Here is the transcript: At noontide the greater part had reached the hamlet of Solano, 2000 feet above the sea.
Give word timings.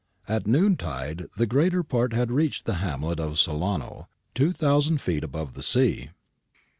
At 0.27 0.47
noontide 0.47 1.27
the 1.37 1.45
greater 1.45 1.83
part 1.83 2.11
had 2.11 2.31
reached 2.31 2.65
the 2.65 2.77
hamlet 2.81 3.19
of 3.19 3.37
Solano, 3.37 4.07
2000 4.33 4.99
feet 4.99 5.23
above 5.23 5.53
the 5.53 5.61
sea. 5.61 6.09